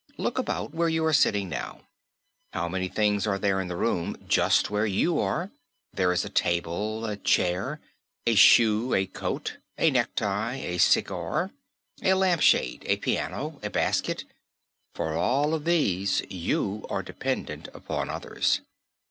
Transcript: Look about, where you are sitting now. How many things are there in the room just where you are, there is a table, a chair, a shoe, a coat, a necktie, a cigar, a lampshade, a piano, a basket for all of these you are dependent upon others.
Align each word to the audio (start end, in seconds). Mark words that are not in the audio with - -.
Look 0.17 0.39
about, 0.39 0.73
where 0.73 0.89
you 0.89 1.05
are 1.05 1.13
sitting 1.13 1.47
now. 1.47 1.81
How 2.53 2.67
many 2.67 2.87
things 2.87 3.27
are 3.27 3.37
there 3.37 3.61
in 3.61 3.67
the 3.67 3.75
room 3.75 4.17
just 4.27 4.71
where 4.71 4.87
you 4.87 5.19
are, 5.19 5.51
there 5.93 6.11
is 6.11 6.25
a 6.25 6.27
table, 6.29 7.05
a 7.05 7.15
chair, 7.15 7.79
a 8.25 8.33
shoe, 8.33 8.95
a 8.95 9.05
coat, 9.05 9.57
a 9.77 9.91
necktie, 9.91 10.55
a 10.55 10.79
cigar, 10.79 11.51
a 12.01 12.15
lampshade, 12.15 12.81
a 12.87 12.97
piano, 12.97 13.59
a 13.61 13.69
basket 13.69 14.25
for 14.95 15.13
all 15.15 15.53
of 15.53 15.65
these 15.65 16.23
you 16.31 16.83
are 16.89 17.03
dependent 17.03 17.67
upon 17.71 18.09
others. 18.09 18.61